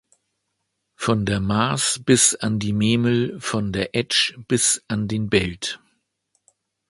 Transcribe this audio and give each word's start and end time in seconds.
Von 0.95 1.27
der 1.27 1.39
Maas 1.39 2.01
bis 2.03 2.33
an 2.33 2.57
die 2.57 2.73
Memel, 2.73 3.39
von 3.39 3.71
der 3.71 3.93
Etsch 3.93 4.33
bis 4.47 4.83
an 4.87 5.07
den 5.07 5.29
Belt: 5.29 5.79